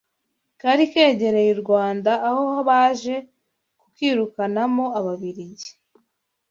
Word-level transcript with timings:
kari 0.61 0.85
kegereye 0.91 1.49
u 1.55 1.59
Rwanda 1.63 2.11
aho 2.29 2.43
baje 2.67 3.15
ku 3.79 3.87
kirukanamo 3.95 4.85
Ababiligi 4.99 5.71